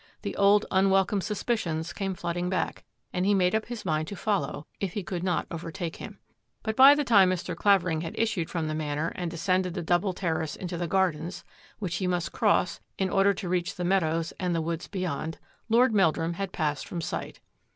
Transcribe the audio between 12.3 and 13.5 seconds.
cross in order to